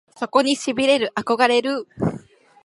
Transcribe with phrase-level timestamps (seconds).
[0.17, 1.87] そこに痺れる憧れる